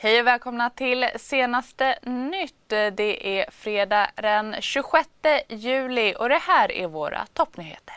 Hej 0.00 0.20
och 0.20 0.26
välkomna 0.26 0.70
till 0.70 1.08
senaste 1.16 1.98
nytt. 2.02 2.68
Det 2.68 3.38
är 3.38 3.50
fredag 3.50 4.10
den 4.14 4.56
26 4.60 5.08
juli 5.48 6.14
och 6.18 6.28
det 6.28 6.38
här 6.38 6.72
är 6.72 6.86
våra 6.86 7.26
toppnyheter. 7.32 7.96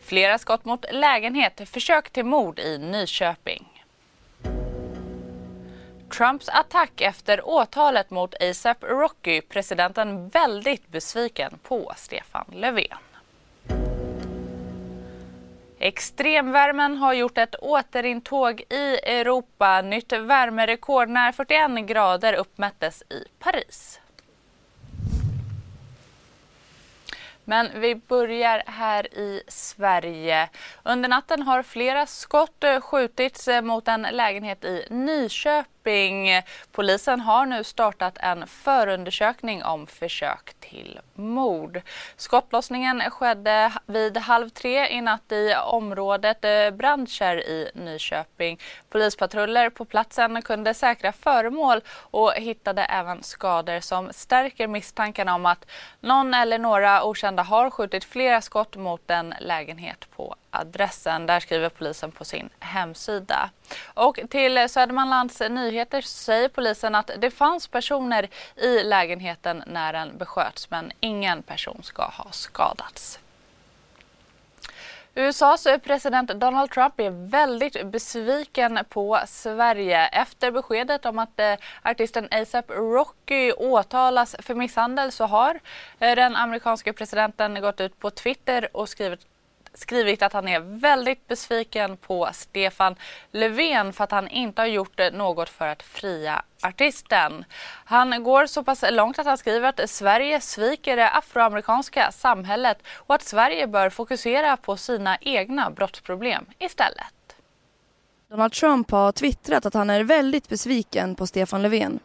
Flera 0.00 0.38
skott 0.38 0.64
mot 0.64 0.84
lägenhet, 0.92 1.68
försök 1.68 2.10
till 2.10 2.24
mord 2.24 2.58
i 2.58 2.78
Nyköping. 2.78 3.84
Trumps 6.16 6.48
attack 6.48 7.00
efter 7.00 7.48
åtalet 7.48 8.10
mot 8.10 8.34
ASAP 8.42 8.84
Rocky, 8.84 9.40
presidenten 9.40 10.28
väldigt 10.28 10.88
besviken 10.88 11.58
på 11.62 11.92
Stefan 11.96 12.46
Löfven. 12.52 12.98
Extremvärmen 15.82 16.96
har 16.96 17.12
gjort 17.12 17.38
ett 17.38 17.54
återintåg 17.60 18.60
i 18.60 18.98
Europa. 19.02 19.82
Nytt 19.82 20.12
värmerekord 20.12 21.08
när 21.08 21.32
41 21.32 21.86
grader 21.86 22.32
uppmättes 22.32 23.02
i 23.02 23.24
Paris. 23.38 24.00
Men 27.44 27.80
vi 27.80 27.94
börjar 27.94 28.62
här 28.66 29.14
i 29.14 29.42
Sverige. 29.48 30.48
Under 30.82 31.08
natten 31.08 31.42
har 31.42 31.62
flera 31.62 32.06
skott 32.06 32.64
skjutits 32.80 33.48
mot 33.62 33.88
en 33.88 34.02
lägenhet 34.02 34.64
i 34.64 34.86
Nyköping. 34.90 35.71
Polisen 36.72 37.20
har 37.20 37.46
nu 37.46 37.64
startat 37.64 38.18
en 38.20 38.46
förundersökning 38.46 39.64
om 39.64 39.86
försök 39.86 40.54
till 40.60 41.00
mord. 41.14 41.80
Skottlossningen 42.16 43.10
skedde 43.10 43.72
vid 43.86 44.16
halv 44.16 44.48
tre 44.48 44.88
i 44.88 45.00
natt 45.00 45.32
i 45.32 45.54
området 45.54 46.44
eh, 46.44 46.70
Brandkärr 46.70 47.36
i 47.36 47.70
Nyköping. 47.74 48.58
Polispatruller 48.90 49.70
på 49.70 49.84
platsen 49.84 50.42
kunde 50.42 50.74
säkra 50.74 51.12
föremål 51.12 51.80
och 51.88 52.32
hittade 52.32 52.84
även 52.84 53.22
skador 53.22 53.80
som 53.80 54.12
stärker 54.12 54.66
misstankarna 54.66 55.34
om 55.34 55.46
att 55.46 55.66
någon 56.00 56.34
eller 56.34 56.58
några 56.58 57.04
okända 57.04 57.42
har 57.42 57.70
skjutit 57.70 58.04
flera 58.04 58.40
skott 58.40 58.76
mot 58.76 59.10
en 59.10 59.34
lägenhet 59.40 60.06
på 60.16 60.36
adressen. 60.50 61.26
Där 61.26 61.40
skriver 61.40 61.68
polisen 61.68 62.12
på 62.12 62.24
sin 62.24 62.48
hemsida. 62.60 63.50
Och 63.84 64.18
till 64.30 64.68
Södermanlands 64.68 65.40
Nyheter 65.40 66.00
säger 66.00 66.48
polisen 66.48 66.94
att 66.94 67.10
det 67.18 67.30
fanns 67.30 67.68
personer 67.68 68.28
i 68.56 68.82
lägenheten 68.82 69.62
när 69.66 69.92
den 69.92 70.18
besköts 70.18 70.70
men 70.70 70.92
ingen 71.00 71.42
person 71.42 71.80
ska 71.82 72.02
ha 72.02 72.32
skadats. 72.32 73.18
USAs 75.14 75.66
president 75.82 76.30
Donald 76.30 76.70
Trump 76.70 77.00
är 77.00 77.28
väldigt 77.30 77.86
besviken 77.86 78.78
på 78.88 79.18
Sverige 79.26 80.06
efter 80.06 80.50
beskedet 80.50 81.06
om 81.06 81.18
att 81.18 81.40
eh, 81.40 81.54
artisten 81.82 82.28
ASAP 82.30 82.70
Rocky 82.70 83.52
åtalas 83.52 84.36
för 84.38 84.54
misshandel 84.54 85.12
så 85.12 85.24
har 85.26 85.60
eh, 85.98 86.16
den 86.16 86.36
amerikanske 86.36 86.92
presidenten 86.92 87.60
gått 87.60 87.80
ut 87.80 87.98
på 87.98 88.10
Twitter 88.10 88.68
och 88.76 88.88
skrivit 88.88 89.26
skrivit 89.74 90.22
att 90.22 90.32
han 90.32 90.48
är 90.48 90.60
väldigt 90.60 91.28
besviken 91.28 91.96
på 91.96 92.28
Stefan 92.32 92.96
Löfven 93.32 93.92
för 93.92 94.04
att 94.04 94.10
han 94.10 94.28
inte 94.28 94.62
har 94.62 94.66
gjort 94.66 95.00
något 95.12 95.48
för 95.48 95.68
att 95.68 95.82
fria 95.82 96.42
artisten. 96.62 97.44
Han 97.84 98.22
går 98.22 98.46
så 98.46 98.64
pass 98.64 98.84
långt 98.90 99.18
att 99.18 99.26
han 99.26 99.38
skriver 99.38 99.68
att 99.68 99.90
Sverige 99.90 100.40
sviker 100.40 100.96
det 100.96 101.10
afroamerikanska 101.10 102.12
samhället 102.12 102.78
och 102.86 103.14
att 103.14 103.22
Sverige 103.22 103.66
bör 103.66 103.90
fokusera 103.90 104.56
på 104.56 104.76
sina 104.76 105.18
egna 105.20 105.70
brottsproblem 105.70 106.46
istället. 106.58 107.36
Donald 108.30 108.52
Trump 108.52 108.90
har 108.90 109.12
twittrat 109.12 109.66
att 109.66 109.74
han 109.74 109.90
är 109.90 110.04
väldigt 110.04 110.48
besviken 110.48 111.14
på 111.14 111.26
Stefan 111.26 111.62
Löfven. 111.62 112.00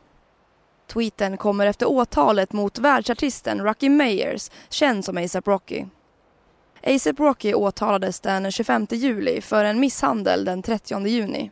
Tweeten 0.87 1.37
kommer 1.37 1.65
efter 1.65 1.85
åtalet 1.89 2.53
mot 2.53 2.79
världsartisten 2.79 3.61
Rocky 3.61 3.89
Meyers, 3.89 4.49
känd 4.69 5.05
som 5.05 5.17
ASAP 5.17 5.47
Rocky. 5.47 5.85
ASAP 6.87 7.19
Rocky 7.19 7.53
åtalades 7.53 8.19
den 8.19 8.51
25 8.51 8.87
juli 8.89 9.41
för 9.41 9.63
en 9.65 9.79
misshandel 9.79 10.45
den 10.45 10.61
30 10.61 11.07
juni. 11.07 11.51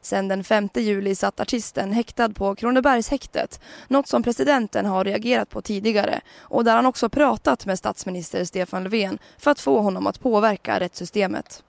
Sen 0.00 0.28
den 0.28 0.44
5 0.44 0.68
juli 0.74 1.14
satt 1.14 1.40
artisten 1.40 1.92
häktad 1.92 2.28
på 2.28 2.54
Kronobergshäktet, 2.54 3.60
något 3.88 4.08
som 4.08 4.22
presidenten 4.22 4.86
har 4.86 5.04
reagerat 5.04 5.50
på 5.50 5.62
tidigare 5.62 6.20
och 6.38 6.64
där 6.64 6.76
han 6.76 6.86
också 6.86 7.08
pratat 7.08 7.66
med 7.66 7.78
statsminister 7.78 8.44
Stefan 8.44 8.84
Löfven 8.84 9.18
för 9.38 9.50
att 9.50 9.60
få 9.60 9.80
honom 9.80 10.06
att 10.06 10.20
påverka 10.20 10.80
rättssystemet. 10.80 11.62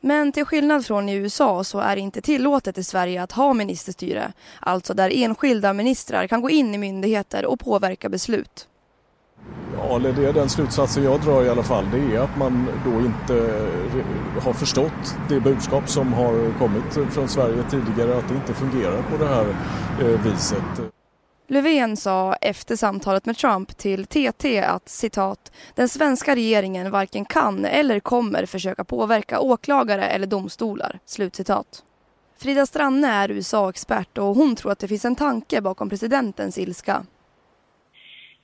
Men 0.00 0.32
till 0.32 0.44
skillnad 0.44 0.86
från 0.86 1.08
i 1.08 1.14
USA 1.14 1.64
så 1.64 1.78
är 1.78 1.96
det 1.96 2.02
inte 2.02 2.20
tillåtet 2.20 2.78
i 2.78 2.84
Sverige 2.84 3.22
att 3.22 3.32
ha 3.32 3.54
ministerstyre, 3.54 4.32
alltså 4.60 4.94
där 4.94 5.10
enskilda 5.14 5.72
ministrar 5.72 6.26
kan 6.26 6.40
gå 6.40 6.50
in 6.50 6.74
i 6.74 6.78
myndigheter 6.78 7.46
och 7.46 7.60
påverka 7.60 8.08
beslut. 8.08 8.66
Ja, 9.82 9.96
eller 9.96 10.12
det 10.12 10.26
är 10.26 10.32
den 10.32 10.48
slutsatsen 10.48 11.04
jag 11.04 11.20
drar 11.20 11.44
i 11.44 11.48
alla 11.48 11.62
fall. 11.62 11.84
Det 11.92 12.16
är 12.16 12.20
att 12.20 12.36
man 12.38 12.68
då 12.84 13.00
inte 13.00 13.36
eh, 13.36 14.42
har 14.42 14.52
förstått 14.52 15.16
det 15.28 15.40
budskap 15.40 15.88
som 15.88 16.12
har 16.12 16.58
kommit 16.58 17.14
från 17.14 17.28
Sverige 17.28 17.62
tidigare, 17.70 18.18
att 18.18 18.28
det 18.28 18.34
inte 18.34 18.54
fungerar 18.54 19.02
på 19.02 19.16
det 19.24 19.28
här 19.28 19.46
eh, 20.00 20.20
viset. 20.22 20.92
Löfven 21.48 21.96
sa 21.96 22.34
efter 22.34 22.76
samtalet 22.76 23.26
med 23.26 23.36
Trump 23.36 23.76
till 23.76 24.06
TT 24.06 24.62
att 24.62 24.88
citat, 24.88 25.52
den 25.74 25.88
svenska 25.88 26.34
regeringen 26.34 26.90
varken 26.90 27.24
kan 27.24 27.64
eller 27.64 28.00
kommer 28.00 28.46
försöka 28.46 28.84
påverka 28.84 29.40
åklagare 29.40 30.04
eller 30.04 30.26
domstolar. 30.26 30.98
Slutcitat. 31.06 31.66
Frida 32.38 32.66
Stranne 32.66 33.08
är 33.08 33.30
USA-expert 33.30 34.18
och 34.18 34.34
hon 34.34 34.56
tror 34.56 34.72
att 34.72 34.78
det 34.78 34.88
finns 34.88 35.04
en 35.04 35.16
tanke 35.16 35.60
bakom 35.60 35.88
presidentens 35.88 36.58
ilska. 36.58 37.04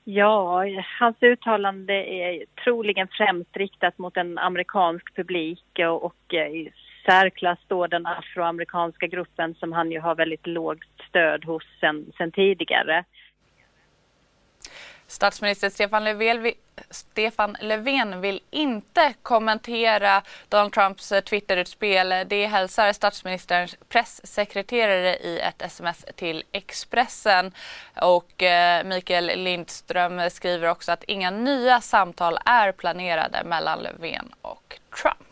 Ja, 0.08 0.64
hans 0.98 1.16
uttalande 1.20 1.94
är 1.94 2.44
troligen 2.64 3.08
främst 3.10 3.56
riktat 3.56 3.98
mot 3.98 4.16
en 4.16 4.38
amerikansk 4.38 5.14
publik 5.16 5.64
och, 5.78 6.04
och 6.04 6.34
i 6.34 6.72
särklass 7.06 7.58
då 7.68 7.86
den 7.86 8.06
afroamerikanska 8.06 9.06
gruppen 9.06 9.54
som 9.54 9.72
han 9.72 9.90
ju 9.90 10.00
har 10.00 10.14
väldigt 10.14 10.46
lågt 10.46 10.78
stöd 11.08 11.44
hos 11.44 11.62
sen, 11.80 12.12
sen 12.18 12.32
tidigare. 12.32 13.04
Statsminister 15.16 15.70
Stefan 15.70 16.04
Löfven, 16.04 16.52
Stefan 16.90 17.56
Löfven 17.60 18.20
vill 18.20 18.40
inte 18.50 19.14
kommentera 19.22 20.22
Donald 20.48 20.72
Trumps 20.72 21.12
eh, 21.12 21.20
Twitterutspel. 21.20 22.14
Det 22.26 22.46
hälsar 22.46 22.92
statsministerns 22.92 23.76
pressekreterare 23.88 25.16
i 25.16 25.40
ett 25.40 25.62
sms 25.62 26.04
till 26.16 26.44
Expressen. 26.52 27.52
Och 28.00 28.42
eh, 28.42 28.84
Mikael 28.84 29.26
Lindström 29.26 30.30
skriver 30.30 30.68
också 30.68 30.92
att 30.92 31.04
inga 31.04 31.30
nya 31.30 31.80
samtal 31.80 32.38
är 32.44 32.72
planerade 32.72 33.44
mellan 33.44 33.78
Löfven 33.78 34.34
och 34.42 34.78
Trump. 35.02 35.25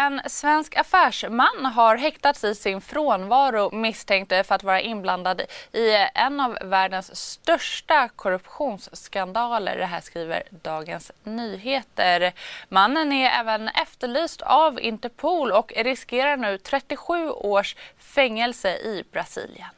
En 0.00 0.20
svensk 0.26 0.76
affärsman 0.76 1.66
har 1.74 1.96
häktats 1.96 2.44
i 2.44 2.54
sin 2.54 2.80
frånvaro 2.80 3.76
misstänkt 3.76 4.28
för 4.28 4.52
att 4.54 4.62
vara 4.62 4.80
inblandad 4.80 5.40
i 5.72 6.06
en 6.14 6.40
av 6.40 6.58
världens 6.64 7.16
största 7.16 8.08
korruptionsskandaler. 8.08 9.76
Det 9.76 9.84
här 9.84 10.00
skriver 10.00 10.42
Dagens 10.50 11.12
Nyheter. 11.24 12.32
Mannen 12.68 13.12
är 13.12 13.40
även 13.40 13.68
efterlyst 13.68 14.42
av 14.42 14.80
Interpol 14.80 15.52
och 15.52 15.72
riskerar 15.76 16.36
nu 16.36 16.58
37 16.58 17.30
års 17.30 17.76
fängelse 17.98 18.68
i 18.68 19.04
Brasilien. 19.12 19.68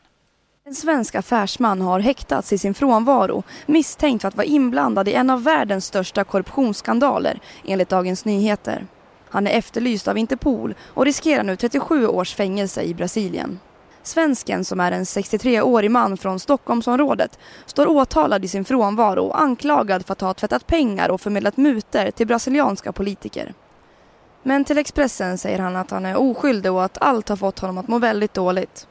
En 0.64 0.74
svensk 0.74 1.14
affärsman 1.14 1.80
har 1.80 2.00
häktats 2.00 2.52
i 2.52 2.58
sin 2.58 2.74
frånvaro 2.74 3.42
misstänkt 3.66 4.20
för 4.20 4.28
att 4.28 4.36
vara 4.36 4.46
inblandad 4.46 5.08
i 5.08 5.14
en 5.14 5.30
av 5.30 5.42
världens 5.42 5.86
största 5.86 6.24
korruptionsskandaler 6.24 7.40
enligt 7.64 7.88
Dagens 7.88 8.24
Nyheter. 8.24 8.86
Han 9.30 9.46
är 9.46 9.50
efterlyst 9.50 10.08
av 10.08 10.18
Interpol 10.18 10.74
och 10.94 11.04
riskerar 11.04 11.42
nu 11.42 11.56
37 11.56 12.06
års 12.06 12.34
fängelse 12.34 12.82
i 12.82 12.94
Brasilien. 12.94 13.58
Svensken, 14.02 14.64
som 14.64 14.80
är 14.80 14.92
en 14.92 15.04
63-årig 15.04 15.90
man 15.90 16.16
från 16.16 16.40
Stockholmsområdet, 16.40 17.38
står 17.66 17.86
åtalad 17.86 18.44
i 18.44 18.48
sin 18.48 18.64
frånvaro 18.64 19.24
och 19.24 19.40
anklagad 19.40 20.06
för 20.06 20.12
att 20.12 20.20
ha 20.20 20.34
tvättat 20.34 20.66
pengar 20.66 21.08
och 21.08 21.20
förmedlat 21.20 21.56
muter 21.56 22.10
till 22.10 22.26
brasilianska 22.26 22.92
politiker. 22.92 23.54
Men 24.42 24.64
till 24.64 24.78
Expressen 24.78 25.38
säger 25.38 25.58
han 25.58 25.76
att 25.76 25.90
han 25.90 26.06
är 26.06 26.16
oskyldig 26.16 26.72
och 26.72 26.84
att 26.84 26.98
allt 26.98 27.28
har 27.28 27.36
fått 27.36 27.58
honom 27.58 27.78
att 27.78 27.88
må 27.88 27.98
väldigt 27.98 28.34
dåligt. 28.34 28.86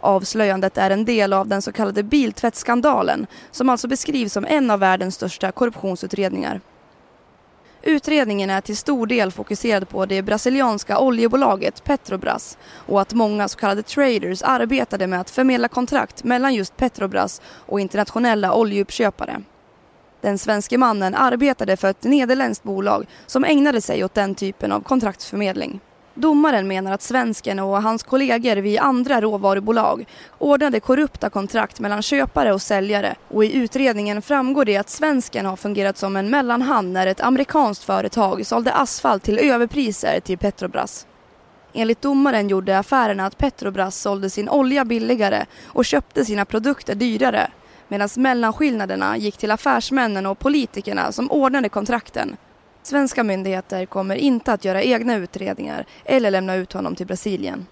Avslöjandet 0.00 0.78
är 0.78 0.90
en 0.90 1.04
del 1.04 1.32
av 1.32 1.48
den 1.48 1.62
så 1.62 1.72
kallade 1.72 2.02
biltvättsskandalen 2.02 3.26
som 3.50 3.68
alltså 3.68 3.88
beskrivs 3.88 4.32
som 4.32 4.44
en 4.44 4.70
av 4.70 4.80
världens 4.80 5.14
största 5.14 5.52
korruptionsutredningar. 5.52 6.60
Utredningen 7.82 8.50
är 8.50 8.60
till 8.60 8.76
stor 8.76 9.06
del 9.06 9.30
fokuserad 9.30 9.88
på 9.88 10.06
det 10.06 10.22
brasilianska 10.22 10.98
oljebolaget 10.98 11.84
Petrobras 11.84 12.58
och 12.72 13.00
att 13.00 13.14
många 13.14 13.48
så 13.48 13.58
kallade 13.58 13.82
traders 13.82 14.42
arbetade 14.42 15.06
med 15.06 15.20
att 15.20 15.30
förmedla 15.30 15.68
kontrakt 15.68 16.24
mellan 16.24 16.54
just 16.54 16.76
Petrobras 16.76 17.40
och 17.44 17.80
internationella 17.80 18.54
oljeuppköpare. 18.54 19.42
Den 20.20 20.38
svenske 20.38 20.78
mannen 20.78 21.14
arbetade 21.14 21.76
för 21.76 21.88
ett 21.90 22.04
nederländskt 22.04 22.64
bolag 22.64 23.06
som 23.26 23.44
ägnade 23.44 23.80
sig 23.80 24.04
åt 24.04 24.14
den 24.14 24.34
typen 24.34 24.72
av 24.72 24.80
kontraktsförmedling. 24.80 25.80
Domaren 26.14 26.68
menar 26.68 26.92
att 26.92 27.02
svensken 27.02 27.58
och 27.58 27.82
hans 27.82 28.02
kollegor 28.02 28.56
vid 28.56 28.78
andra 28.78 29.20
råvarubolag 29.20 30.06
ordnade 30.38 30.80
korrupta 30.80 31.30
kontrakt 31.30 31.80
mellan 31.80 32.02
köpare 32.02 32.52
och 32.52 32.62
säljare 32.62 33.14
och 33.28 33.44
i 33.44 33.56
utredningen 33.56 34.22
framgår 34.22 34.64
det 34.64 34.76
att 34.76 34.90
svensken 34.90 35.46
har 35.46 35.56
fungerat 35.56 35.98
som 35.98 36.16
en 36.16 36.30
mellanhand 36.30 36.92
när 36.92 37.06
ett 37.06 37.20
amerikanskt 37.20 37.84
företag 37.84 38.46
sålde 38.46 38.72
asfalt 38.72 39.22
till 39.22 39.38
överpriser 39.38 40.20
till 40.20 40.38
Petrobras. 40.38 41.06
Enligt 41.72 42.02
domaren 42.02 42.48
gjorde 42.48 42.78
affärerna 42.78 43.26
att 43.26 43.38
Petrobras 43.38 43.96
sålde 43.96 44.30
sin 44.30 44.48
olja 44.48 44.84
billigare 44.84 45.46
och 45.66 45.84
köpte 45.84 46.24
sina 46.24 46.44
produkter 46.44 46.94
dyrare 46.94 47.50
medan 47.88 48.08
mellanskillnaderna 48.16 49.16
gick 49.16 49.36
till 49.36 49.50
affärsmännen 49.50 50.26
och 50.26 50.38
politikerna 50.38 51.12
som 51.12 51.30
ordnade 51.30 51.68
kontrakten 51.68 52.36
Svenska 52.82 53.24
myndigheter 53.24 53.86
kommer 53.86 54.16
inte 54.16 54.52
att 54.52 54.64
göra 54.64 54.82
egna 54.82 55.16
utredningar 55.16 55.86
eller 56.04 56.30
lämna 56.30 56.54
ut 56.54 56.72
honom 56.72 56.94
till 56.94 57.06
Brasilien. 57.06 57.66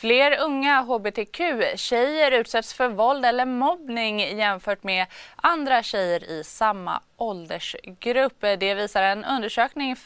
Fler 0.00 0.38
unga 0.40 0.80
hbtq-tjejer 0.82 2.30
utsätts 2.30 2.74
för 2.74 2.88
våld 2.88 3.24
eller 3.24 3.46
mobbning 3.46 4.20
jämfört 4.20 4.82
med 4.82 5.06
andra 5.36 5.82
tjejer 5.82 6.30
i 6.30 6.44
samma 6.44 7.00
åldersgrupp. 7.16 8.40
Det 8.40 8.74
visar 8.74 9.02
en 9.02 9.24
undersökning 9.24 9.96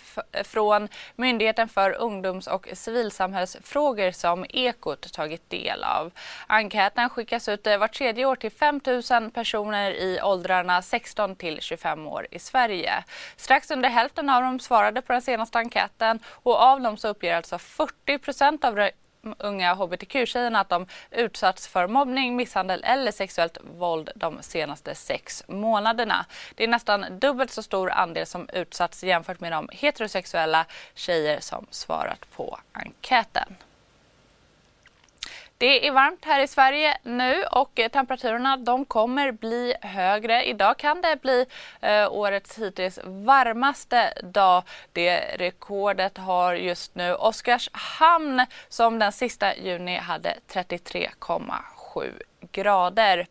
från 0.44 0.89
Myndigheten 1.17 1.69
för 1.69 1.91
ungdoms 1.91 2.47
och 2.47 2.69
civilsamhällsfrågor 2.73 4.11
som 4.11 4.47
Ekot 4.49 5.12
tagit 5.12 5.50
del 5.50 5.85
av. 5.85 6.11
Enkäten 6.47 7.11
skickas 7.11 7.49
ut 7.49 7.67
eh, 7.67 7.79
vart 7.79 7.94
tredje 7.94 8.25
år 8.25 8.37
till 8.37 8.53
5 8.53 8.81
000 9.11 9.31
personer 9.31 9.91
i 9.91 10.21
åldrarna 10.23 10.83
16 10.83 11.37
till 11.37 11.61
25 11.61 12.06
år 12.06 12.27
i 12.31 12.39
Sverige. 12.39 13.05
Strax 13.37 13.71
under 13.71 13.89
hälften 13.89 14.29
av 14.29 14.43
dem 14.43 14.61
svarade 14.61 15.03
på 15.03 15.12
den 15.12 15.23
senaste 15.23 15.59
enkäten 15.59 16.19
och 16.27 16.61
av 16.62 16.81
dem 16.81 16.97
så 16.97 17.09
uppger 17.09 17.37
alltså 17.37 17.59
40 17.59 18.19
procent 18.19 18.65
av 18.65 18.75
unga 19.39 19.75
hbtq-tjejerna 19.75 20.61
att 20.61 20.69
de 20.69 20.87
utsatts 21.11 21.69
för 21.69 21.89
mobbning, 21.89 22.37
misshandel 22.37 22.85
eller 22.85 23.13
sexuellt 23.13 23.59
våld 23.63 24.11
de 24.15 24.43
senaste 24.43 24.95
sex 24.95 25.45
månaderna. 25.49 26.27
Det 26.55 26.65
är 26.65 26.69
nästan 26.69 27.19
dubbelt 27.19 27.51
så 27.51 27.63
stor 27.63 27.91
andel 27.91 28.27
som 28.27 28.49
utsatts 28.53 29.05
jämfört 29.05 29.41
med 29.41 29.53
de 29.53 29.69
heterosexuella 29.73 30.67
tjejer 30.95 31.41
som 31.41 31.67
svarat 31.71 32.31
på 32.37 32.59
enkäten. 32.73 33.57
Det 35.62 35.87
är 35.87 35.93
varmt 35.93 36.25
här 36.25 36.41
i 36.41 36.47
Sverige 36.47 36.97
nu 37.03 37.44
och 37.44 37.81
eh, 37.81 37.88
temperaturerna 37.88 38.56
de 38.56 38.85
kommer 38.85 39.32
bli 39.32 39.75
högre. 39.81 40.44
Idag 40.44 40.76
kan 40.76 41.00
det 41.00 41.20
bli 41.23 41.47
eh, 41.81 42.12
årets 42.12 42.59
hittills 42.59 42.99
varmaste 43.05 44.12
dag. 44.23 44.62
Det 44.93 45.19
rekordet 45.19 46.19
har 46.19 46.55
just 46.55 46.94
nu 46.94 47.14
Oskarshamn 47.14 48.47
som 48.69 48.99
den 48.99 49.12
sista 49.12 49.56
juni 49.56 49.97
hade 49.97 50.35
33,7 50.53 52.23
grader. 52.53 53.26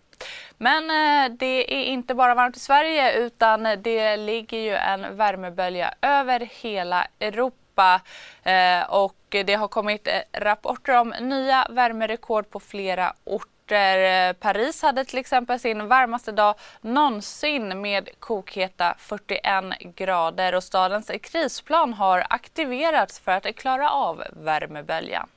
Men 0.58 0.84
eh, 0.84 1.32
det 1.38 1.74
är 1.74 1.84
inte 1.84 2.16
bara 2.16 2.36
varmt 2.36 2.58
i 2.58 2.60
Sverige 2.60 3.14
utan 3.14 3.64
det 3.78 4.18
ligger 4.18 4.58
ju 4.58 4.76
en 4.76 5.18
värmebölja 5.18 5.94
över 6.02 6.40
hela 6.62 7.08
Europa 7.20 7.61
Europa 7.82 8.02
eh, 8.44 8.90
och 8.90 9.16
det 9.46 9.54
har 9.54 9.68
kommit 9.68 10.08
eh, 10.08 10.14
rapporter 10.34 11.00
om 11.00 11.14
nya 11.22 11.68
värmerekord 11.70 12.50
på 12.50 12.60
flera 12.60 13.14
orter. 13.24 14.28
Eh, 14.30 14.34
Paris 14.34 14.82
hade 14.82 15.06
till 15.06 15.20
exempel 15.20 15.60
sin 15.60 15.88
varmaste 15.88 16.32
dag 16.32 16.56
någonsin 16.82 17.82
med 17.82 18.10
kokheta 18.20 18.96
41 18.98 19.96
grader 19.96 20.56
och 20.56 20.64
stadens 20.64 21.12
krisplan 21.22 21.94
har 21.94 22.24
aktiverats 22.30 23.20
för 23.20 23.32
att 23.32 23.56
klara 23.56 23.92
av 23.92 24.24
värmeböljan. 24.32 25.28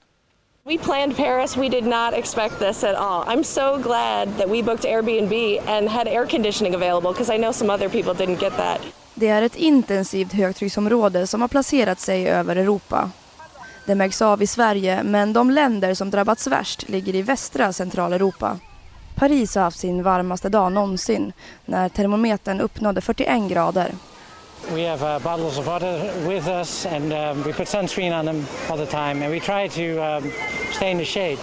We 0.66 0.78
planned 0.78 1.16
Paris. 1.16 1.56
We 1.56 1.68
did 1.68 1.84
not 1.84 2.14
expect 2.14 2.58
this 2.58 2.84
at 2.84 2.94
all. 2.94 3.24
I'm 3.26 3.44
so 3.44 3.76
glad 3.78 4.28
that 4.38 4.48
we 4.48 4.62
booked 4.62 4.86
Airbnb 4.86 5.60
and 5.66 5.88
had 5.88 6.08
air 6.08 6.26
conditioning 6.26 6.74
available 6.74 7.12
because 7.12 7.34
I 7.34 7.38
know 7.38 7.52
some 7.52 7.74
other 7.74 7.88
people 7.88 8.14
didn't 8.14 8.40
get 8.40 8.56
that. 8.56 8.80
Det 9.14 9.28
är 9.28 9.42
ett 9.42 9.56
intensivt 9.56 10.32
högtrycksområde 10.32 11.26
som 11.26 11.40
har 11.40 11.48
placerat 11.48 12.00
sig 12.00 12.28
över 12.28 12.56
Europa. 12.56 13.10
Det 13.86 13.94
märks 13.94 14.22
av 14.22 14.42
i 14.42 14.46
Sverige 14.46 15.02
men 15.02 15.32
de 15.32 15.50
länder 15.50 15.94
som 15.94 16.10
drabbats 16.10 16.46
värst 16.46 16.88
ligger 16.88 17.14
i 17.14 17.22
västra 17.22 17.72
Centraleuropa. 17.72 18.58
Paris 19.14 19.54
har 19.54 19.62
haft 19.62 19.78
sin 19.78 20.02
varmaste 20.02 20.48
dag 20.48 20.72
någonsin 20.72 21.32
när 21.64 21.88
termometern 21.88 22.60
uppnådde 22.60 23.00
41 23.00 23.50
grader. 23.50 23.92
We 24.72 24.88
have 24.88 25.16
uh, 25.16 25.22
bottles 25.22 25.58
of 25.58 25.66
water 25.66 26.28
with 26.28 26.48
us 26.48 26.86
and 26.86 27.12
um, 27.12 27.42
we 27.42 27.52
put 27.52 27.68
sunscreen 27.68 28.12
on 28.12 28.26
them 28.26 28.46
all 28.68 28.78
the 28.78 28.86
time 28.86 29.24
and 29.24 29.30
we 29.30 29.40
try 29.40 29.68
to 29.68 30.02
um, 30.02 30.32
stay 30.72 30.90
in 30.90 30.98
the 30.98 31.04
shade. 31.04 31.38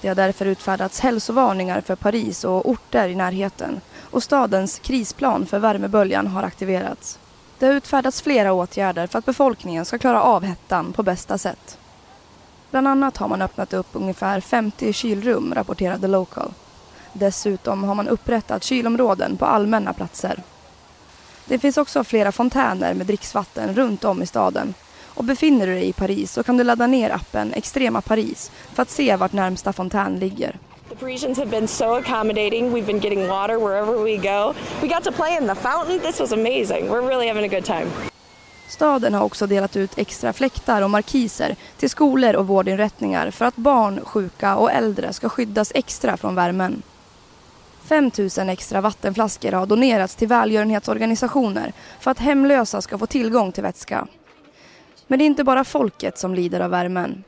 Det 0.00 0.08
har 0.08 0.14
därför 0.14 0.46
utfärdats 0.46 1.00
hälsovarningar 1.00 1.80
för 1.80 1.96
Paris 1.96 2.44
och 2.44 2.68
orter 2.68 3.08
i 3.08 3.14
närheten 3.14 3.80
och 4.10 4.22
stadens 4.22 4.78
krisplan 4.78 5.46
för 5.46 5.58
värmeböljan 5.58 6.26
har 6.26 6.42
aktiverats. 6.42 7.18
Det 7.58 7.66
har 7.66 7.72
utfärdats 7.72 8.22
flera 8.22 8.52
åtgärder 8.52 9.06
för 9.06 9.18
att 9.18 9.26
befolkningen 9.26 9.84
ska 9.84 9.98
klara 9.98 10.22
av 10.22 10.44
hettan 10.44 10.92
på 10.92 11.02
bästa 11.02 11.38
sätt. 11.38 11.78
Bland 12.70 12.88
annat 12.88 13.16
har 13.16 13.28
man 13.28 13.42
öppnat 13.42 13.72
upp 13.72 13.86
ungefär 13.92 14.40
50 14.40 14.92
kylrum, 14.92 15.54
rapporterade 15.54 16.08
Local. 16.08 16.52
Dessutom 17.12 17.84
har 17.84 17.94
man 17.94 18.08
upprättat 18.08 18.64
kylområden 18.64 19.36
på 19.36 19.46
allmänna 19.46 19.92
platser. 19.92 20.42
Det 21.44 21.58
finns 21.58 21.76
också 21.76 22.04
flera 22.04 22.32
fontäner 22.32 22.94
med 22.94 23.06
dricksvatten 23.06 23.74
runt 23.74 24.04
om 24.04 24.22
i 24.22 24.26
staden. 24.26 24.74
Och 25.14 25.24
befinner 25.24 25.66
du 25.66 25.72
dig 25.72 25.88
i 25.88 25.92
Paris 25.92 26.32
så 26.32 26.42
kan 26.42 26.56
du 26.56 26.64
ladda 26.64 26.86
ner 26.86 27.10
appen 27.10 27.52
Extrema 27.52 28.00
Paris 28.00 28.50
för 28.74 28.82
att 28.82 28.90
se 28.90 29.16
vart 29.16 29.32
närmsta 29.32 29.72
fontän 29.72 30.18
ligger. 30.18 30.58
Parisians 31.00 31.38
have 31.38 31.50
been 31.50 31.68
so 31.68 31.94
accommodating. 31.94 32.74
We've 32.74 32.86
been 32.86 33.00
getting 33.00 33.28
water 33.28 33.58
wherever 33.58 34.04
we 34.04 34.16
go. 34.16 34.54
We 34.82 34.88
got 34.88 35.04
to 35.04 35.12
play 35.12 35.36
in 35.40 35.46
the 35.46 35.54
fountain. 35.54 36.00
This 36.00 36.20
was 36.20 36.32
amazing. 36.32 36.88
We're 36.90 37.08
really 37.08 37.28
having 37.28 37.44
a 37.44 37.48
good 37.48 37.64
time. 37.64 37.86
Staden 38.68 39.14
har 39.14 39.24
också 39.24 39.46
delat 39.46 39.76
ut 39.76 39.98
extra 39.98 40.32
fläktar 40.32 40.82
och 40.82 40.90
markiser 40.90 41.56
till 41.76 41.90
skolor 41.90 42.36
och 42.36 42.46
vårdinrättningar 42.46 43.30
för 43.30 43.44
att 43.44 43.56
barn, 43.56 44.00
sjuka 44.04 44.56
och 44.56 44.72
äldre 44.72 45.12
ska 45.12 45.28
skyddas 45.28 45.72
extra 45.74 46.16
från 46.16 46.34
värmen. 46.34 46.82
5 47.84 48.10
000 48.38 48.48
extra 48.48 48.80
vattenflaskor 48.80 49.52
har 49.52 49.66
donerats 49.66 50.16
till 50.16 50.28
välgörenhetsorganisationer 50.28 51.72
för 52.00 52.10
att 52.10 52.18
hemlösa 52.18 52.82
ska 52.82 52.98
få 52.98 53.06
tillgång 53.06 53.52
till 53.52 53.62
vätska. 53.62 54.06
Men 55.06 55.18
det 55.18 55.24
är 55.24 55.26
inte 55.26 55.44
bara 55.44 55.64
folket 55.64 56.18
som 56.18 56.34
lider 56.34 56.60
av 56.60 56.70
värmen. 56.70 57.24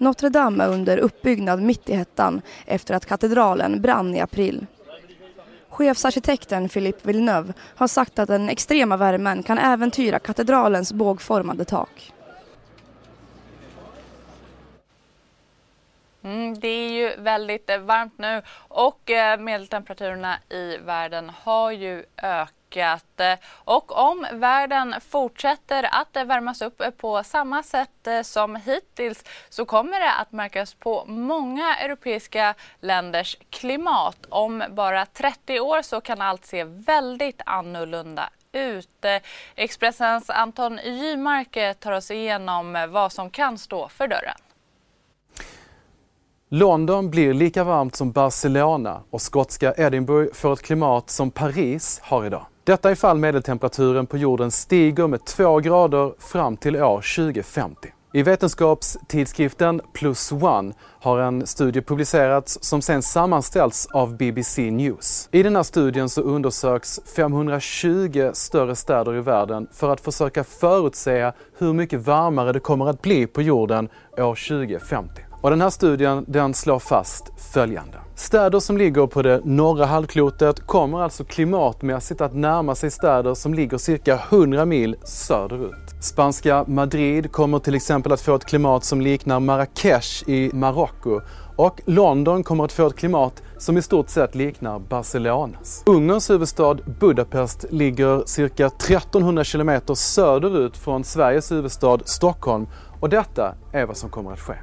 Notre 0.00 0.28
Dame 0.28 0.64
är 0.64 0.68
under 0.68 0.98
uppbyggnad 0.98 1.62
mitt 1.62 1.88
i 1.88 1.94
hettan 1.94 2.42
efter 2.66 2.94
att 2.94 3.06
katedralen 3.06 3.80
brann 3.80 4.14
i 4.14 4.20
april. 4.20 4.66
Chefsarkitekten 5.68 6.68
Philippe 6.68 7.06
Villeneuve 7.06 7.52
har 7.74 7.86
sagt 7.86 8.18
att 8.18 8.28
den 8.28 8.48
extrema 8.48 8.96
värmen 8.96 9.42
kan 9.42 9.58
äventyra 9.58 10.18
katedralens 10.18 10.92
bågformade 10.92 11.64
tak. 11.64 12.12
Mm, 16.22 16.60
det 16.60 16.68
är 16.68 16.90
ju 16.90 17.22
väldigt 17.22 17.70
eh, 17.70 17.78
varmt 17.78 18.18
nu 18.18 18.42
och 18.68 19.10
eh, 19.10 19.40
medeltemperaturerna 19.40 20.38
i 20.48 20.76
världen 20.76 21.30
har 21.42 21.70
ju 21.70 22.04
ökat 22.22 22.54
ökat. 22.70 23.20
Eh, 23.20 23.34
och 23.54 23.98
om 23.98 24.26
världen 24.32 24.94
fortsätter 25.08 25.88
att 25.92 26.26
värmas 26.26 26.62
upp 26.62 26.80
eh, 26.80 26.90
på 26.90 27.24
samma 27.24 27.62
sätt 27.62 28.06
eh, 28.06 28.22
som 28.22 28.56
hittills 28.56 29.24
så 29.48 29.64
kommer 29.64 30.00
det 30.00 30.12
att 30.12 30.32
märkas 30.32 30.74
på 30.74 31.04
många 31.06 31.76
europeiska 31.76 32.54
länders 32.80 33.36
klimat. 33.50 34.26
Om 34.28 34.64
bara 34.70 35.06
30 35.06 35.60
år 35.60 35.82
så 35.82 36.00
kan 36.00 36.20
allt 36.20 36.44
se 36.44 36.64
väldigt 36.64 37.40
annorlunda 37.46 38.30
ut. 38.52 39.04
Expressens 39.54 40.30
Anton 40.30 40.80
Gymark 40.84 41.80
tar 41.80 41.92
oss 41.92 42.10
igenom 42.10 42.88
vad 42.90 43.12
som 43.12 43.30
kan 43.30 43.58
stå 43.58 43.88
för 43.88 44.08
dörren. 44.08 44.36
London 46.52 47.10
blir 47.10 47.34
lika 47.34 47.64
varmt 47.64 47.96
som 47.96 48.12
Barcelona 48.12 49.02
och 49.10 49.20
skotska 49.20 49.74
Edinburgh 49.76 50.34
får 50.34 50.52
ett 50.52 50.62
klimat 50.62 51.10
som 51.10 51.30
Paris 51.30 52.00
har 52.02 52.26
idag. 52.26 52.46
Detta 52.70 52.92
ifall 52.92 53.18
medeltemperaturen 53.18 54.06
på 54.06 54.16
jorden 54.16 54.50
stiger 54.50 55.06
med 55.06 55.24
2 55.24 55.58
grader 55.58 56.12
fram 56.18 56.56
till 56.56 56.76
år 56.76 57.16
2050. 57.16 57.88
I 58.12 58.22
vetenskapstidskriften 58.22 59.80
Plus 59.94 60.32
One 60.32 60.72
har 61.00 61.18
en 61.18 61.46
studie 61.46 61.80
publicerats 61.80 62.58
som 62.62 62.82
sen 62.82 63.02
sammanställts 63.02 63.86
av 63.86 64.16
BBC 64.16 64.70
News. 64.70 65.28
I 65.32 65.42
den 65.42 65.56
här 65.56 65.62
studien 65.62 66.08
så 66.08 66.22
undersöks 66.22 67.00
520 67.16 68.30
större 68.32 68.76
städer 68.76 69.16
i 69.16 69.20
världen 69.20 69.68
för 69.72 69.92
att 69.92 70.00
försöka 70.00 70.44
förutsäga 70.44 71.32
hur 71.58 71.72
mycket 71.72 72.06
varmare 72.06 72.52
det 72.52 72.60
kommer 72.60 72.86
att 72.86 73.02
bli 73.02 73.26
på 73.26 73.42
jorden 73.42 73.88
år 74.18 74.48
2050. 74.48 75.29
Och 75.40 75.50
den 75.50 75.60
här 75.60 75.70
studien 75.70 76.24
den 76.28 76.54
slår 76.54 76.78
fast 76.78 77.32
följande. 77.52 77.98
Städer 78.14 78.60
som 78.60 78.76
ligger 78.76 79.06
på 79.06 79.22
det 79.22 79.40
norra 79.44 79.86
halvklotet 79.86 80.66
kommer 80.66 81.00
alltså 81.00 81.24
klimatmässigt 81.24 82.20
att 82.20 82.34
närma 82.34 82.74
sig 82.74 82.90
städer 82.90 83.34
som 83.34 83.54
ligger 83.54 83.78
cirka 83.78 84.20
100 84.30 84.64
mil 84.64 84.96
söderut. 85.04 85.94
Spanska 86.00 86.64
Madrid 86.68 87.32
kommer 87.32 87.58
till 87.58 87.74
exempel 87.74 88.12
att 88.12 88.20
få 88.20 88.34
ett 88.34 88.44
klimat 88.44 88.84
som 88.84 89.00
liknar 89.00 89.40
Marrakesh 89.40 90.28
i 90.28 90.50
Marocko 90.54 91.20
och 91.56 91.80
London 91.84 92.44
kommer 92.44 92.64
att 92.64 92.72
få 92.72 92.86
ett 92.86 92.96
klimat 92.96 93.42
som 93.58 93.76
i 93.76 93.82
stort 93.82 94.08
sett 94.08 94.34
liknar 94.34 94.78
Barcelonas. 94.78 95.82
Ungerns 95.86 96.30
huvudstad 96.30 96.74
Budapest 97.00 97.64
ligger 97.70 98.22
cirka 98.26 98.66
1300 98.66 99.44
kilometer 99.44 99.94
söderut 99.94 100.76
från 100.76 101.04
Sveriges 101.04 101.52
huvudstad 101.52 101.98
Stockholm 102.04 102.66
och 103.00 103.08
detta 103.08 103.54
är 103.72 103.86
vad 103.86 103.96
som 103.96 104.10
kommer 104.10 104.32
att 104.32 104.40
ske. 104.40 104.54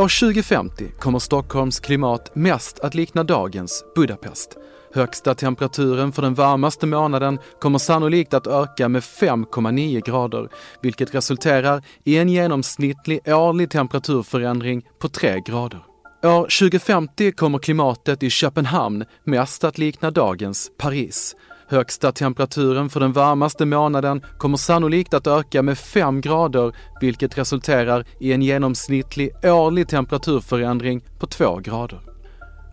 År 0.00 0.20
2050 0.20 0.84
kommer 0.98 1.18
Stockholms 1.18 1.80
klimat 1.80 2.34
mest 2.34 2.80
att 2.80 2.94
likna 2.94 3.24
dagens 3.24 3.84
Budapest. 3.94 4.56
Högsta 4.94 5.34
temperaturen 5.34 6.12
för 6.12 6.22
den 6.22 6.34
varmaste 6.34 6.86
månaden 6.86 7.38
kommer 7.60 7.78
sannolikt 7.78 8.34
att 8.34 8.46
öka 8.46 8.88
med 8.88 9.02
5,9 9.02 10.00
grader, 10.06 10.48
vilket 10.82 11.14
resulterar 11.14 11.82
i 12.04 12.18
en 12.18 12.28
genomsnittlig 12.28 13.20
årlig 13.26 13.70
temperaturförändring 13.70 14.82
på 14.98 15.08
3 15.08 15.40
grader. 15.40 15.80
År 16.22 16.42
2050 16.42 17.32
kommer 17.32 17.58
klimatet 17.58 18.22
i 18.22 18.30
Köpenhamn 18.30 19.04
mest 19.24 19.64
att 19.64 19.78
likna 19.78 20.10
dagens 20.10 20.70
Paris. 20.78 21.36
Högsta 21.70 22.12
temperaturen 22.12 22.88
för 22.88 23.00
den 23.00 23.12
varmaste 23.12 23.66
månaden 23.66 24.22
kommer 24.38 24.56
sannolikt 24.56 25.14
att 25.14 25.26
öka 25.26 25.62
med 25.62 25.78
5 25.78 26.20
grader, 26.20 26.72
vilket 27.00 27.38
resulterar 27.38 28.04
i 28.20 28.32
en 28.32 28.42
genomsnittlig 28.42 29.30
årlig 29.44 29.88
temperaturförändring 29.88 31.00
på 31.18 31.26
2 31.26 31.56
grader. 31.56 32.00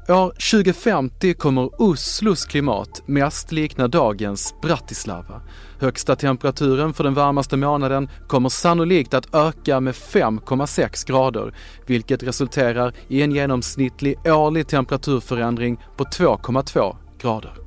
År 0.09 0.29
2050 0.29 1.33
kommer 1.33 1.81
Oslos 1.81 2.45
klimat 2.45 3.03
mest 3.05 3.51
likna 3.51 3.87
dagens 3.87 4.55
Bratislava. 4.61 5.41
Högsta 5.79 6.15
temperaturen 6.15 6.93
för 6.93 7.03
den 7.03 7.13
varmaste 7.13 7.57
månaden 7.57 8.09
kommer 8.27 8.49
sannolikt 8.49 9.13
att 9.13 9.35
öka 9.35 9.79
med 9.79 9.93
5,6 9.93 11.07
grader, 11.07 11.53
vilket 11.85 12.23
resulterar 12.23 12.93
i 13.07 13.21
en 13.21 13.31
genomsnittlig 13.31 14.19
årlig 14.25 14.67
temperaturförändring 14.67 15.77
på 15.97 16.03
2,2 16.03 16.95
grader. 17.21 17.66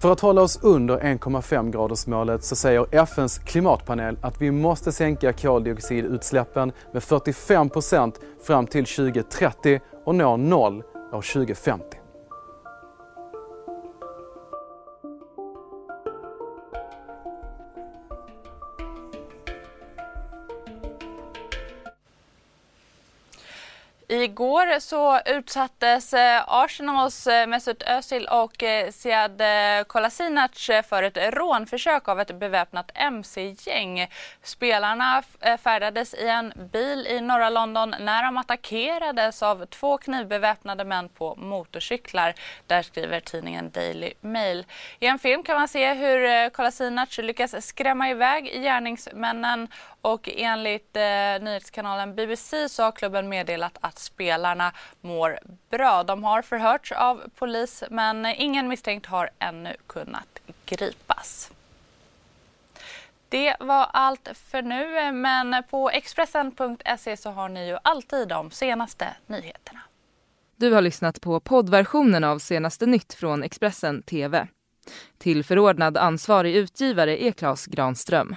För 0.00 0.12
att 0.12 0.20
hålla 0.20 0.42
oss 0.42 0.58
under 0.62 0.98
1,5 0.98 1.70
gradersmålet 1.70 2.44
så 2.44 2.56
säger 2.56 2.86
FNs 2.94 3.38
klimatpanel 3.38 4.16
att 4.20 4.40
vi 4.40 4.50
måste 4.50 4.92
sänka 4.92 5.32
koldioxidutsläppen 5.32 6.72
med 6.92 7.02
45 7.02 7.70
procent 7.70 8.20
fram 8.42 8.66
till 8.66 8.84
2030 8.86 9.80
och 10.04 10.14
nå 10.14 10.36
noll 10.36 10.82
år 11.12 11.32
2050. 11.32 12.07
Igår 24.38 24.80
så 24.80 25.20
utsattes 25.26 26.14
eh, 26.14 26.42
Arsenals 26.46 27.26
eh, 27.26 27.46
Mesut 27.46 27.82
Özil 27.82 28.26
och 28.26 28.62
eh, 28.62 28.90
Sead 28.90 29.42
Kolasinac 29.86 30.70
för 30.88 31.02
ett 31.02 31.16
rånförsök 31.34 32.08
av 32.08 32.20
ett 32.20 32.34
beväpnat 32.34 32.90
mc-gäng. 32.94 34.06
Spelarna 34.42 35.22
färdades 35.62 36.14
i 36.14 36.28
en 36.28 36.52
bil 36.72 37.06
i 37.06 37.20
norra 37.20 37.50
London 37.50 37.94
när 38.00 38.22
de 38.22 38.36
attackerades 38.36 39.42
av 39.42 39.66
två 39.66 39.98
knivbeväpnade 39.98 40.84
män 40.84 41.08
på 41.08 41.34
motorcyklar. 41.36 42.34
Där 42.66 42.82
skriver 42.82 43.20
tidningen 43.20 43.70
Daily 43.70 44.12
Mail. 44.20 44.66
I 44.98 45.06
en 45.06 45.18
film 45.18 45.42
kan 45.42 45.54
man 45.58 45.68
se 45.68 45.94
hur 45.94 46.50
Kolasinac 46.50 47.18
lyckas 47.18 47.66
skrämma 47.66 48.10
iväg 48.10 48.44
gärningsmännen 48.44 49.68
och 50.02 50.28
enligt 50.32 50.96
eh, 50.96 51.02
nyhetskanalen 51.40 52.14
BBC 52.14 52.68
så 52.68 52.82
har 52.82 52.92
klubben 52.92 53.28
meddelat 53.28 53.78
att 53.80 53.98
spelarna 53.98 54.72
mår 55.00 55.38
bra. 55.70 56.02
De 56.02 56.24
har 56.24 56.42
förhörts 56.42 56.92
av 56.92 57.22
polis 57.34 57.84
men 57.90 58.26
ingen 58.26 58.68
misstänkt 58.68 59.06
har 59.06 59.30
ännu 59.38 59.76
kunnat 59.86 60.40
gripas. 60.66 61.50
Det 63.28 63.56
var 63.60 63.86
allt 63.92 64.28
för 64.34 64.62
nu 64.62 65.12
men 65.12 65.62
på 65.70 65.90
Expressen.se 65.90 67.16
så 67.16 67.30
har 67.30 67.48
ni 67.48 67.68
ju 67.68 67.78
alltid 67.82 68.28
de 68.28 68.50
senaste 68.50 69.16
nyheterna. 69.26 69.80
Du 70.56 70.72
har 70.72 70.80
lyssnat 70.80 71.20
på 71.20 71.40
poddversionen 71.40 72.24
av 72.24 72.38
senaste 72.38 72.86
nytt 72.86 73.14
från 73.14 73.42
Expressen 73.42 74.02
TV. 74.02 74.48
Till 75.18 75.44
förordnad 75.44 75.96
ansvarig 75.96 76.56
utgivare 76.56 77.24
är 77.24 77.32
Klas 77.32 77.66
Granström. 77.66 78.36